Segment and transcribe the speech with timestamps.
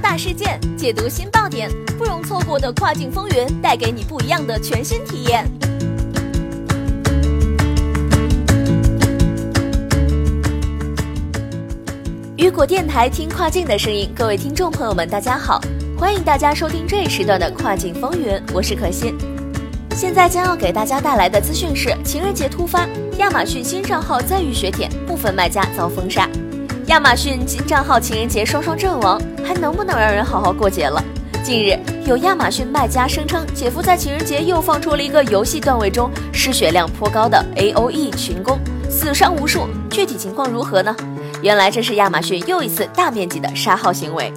[0.00, 5.44] 大事件，解读新爆点，不容错过的跨境风云，带给你不一样的全新体验。
[12.36, 15.60] 雨果电台听跨境的声音，各位听众朋友们，大家好，
[15.98, 19.16] 欢迎大家收听这一时段的跨境风云，我是可心。
[19.96, 22.86] 现在将要给大家带来的资讯是：情人节突发，
[23.18, 26.28] 亚马逊新账号再遇雪舔，部分卖家遭封杀。
[26.94, 31.02] 亚马逊新账号情人节双双阵亡，还能不能让人好好过节了？
[31.42, 31.76] 近日，
[32.06, 39.66] 有亚马逊卖家声称，姐夫在情人节又放出了一个游戏段位中失血量颇高的 A O E 群攻，死伤无数。
[39.90, 40.94] 具体情况如何呢？
[41.42, 44.32] 原来这是亚马逊又一次大面积的杀号行为。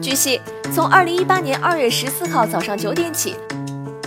[0.00, 0.40] 据悉，
[0.72, 3.34] 从二零一八年二月十四号早上九点起，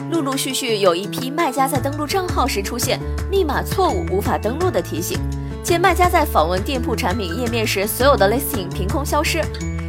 [0.10, 2.98] 陆陆续续有一批卖家在登录账号时出现
[3.30, 5.20] 密码错误、无法登录的提醒。
[5.66, 9.42] 且卖家在访问店铺产品页面时，所有的 listing 凭空消失。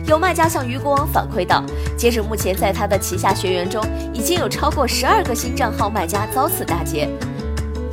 [0.07, 1.63] 有卖家向鱼国网反馈道，
[1.99, 7.11] 截止目前，在他的旗下学员中，已经有超过十二个新账号卖家遭此大劫。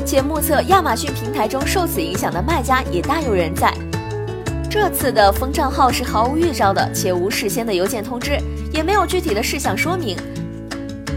[0.06, 3.74] 且目测亚马逊平台中受此影响的卖家也大有人在。
[4.70, 8.40] 这次的封账号是毫无预兆的，且无事先的邮件通知，
[8.72, 10.16] 也没有具体的事项说明。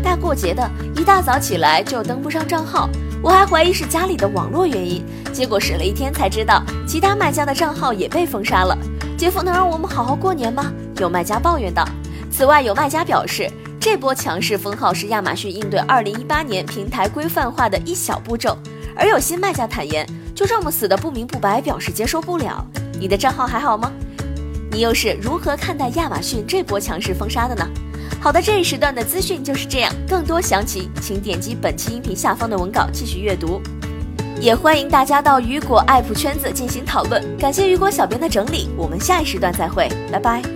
[0.03, 2.91] 大过节的，一大早起来就登不上账号。
[3.22, 8.77] 我还怀疑是家里的网络原因，结果使了一天才知道，其他卖家的账号也被封杀了。
[9.17, 10.70] 姐夫能让我们好好过年吗？
[10.98, 11.84] 有 卖家抱怨道。
[12.31, 13.50] 此外，有卖家表示，
[13.81, 18.56] 这波强势封号是亚马逊应对2018年平台规范化的一小步骤。
[18.95, 22.64] 而有新卖家坦言，就这么死的不明不白，表示接受不了。
[23.01, 23.91] 你的账号还好吗？
[24.70, 27.67] 你又是如何看待亚马逊这波强势封杀的呢？
[28.27, 29.95] 好的，这一时段的资讯就是这样。
[30.09, 33.63] 更多详情，请点击本期音频下方的文稿继续阅读。
[34.41, 37.23] 也欢迎大家到雨果 APP 圈子进行讨论。
[37.39, 40.56] 感谢雨果小编的整理，我们下一时段再会，拜拜。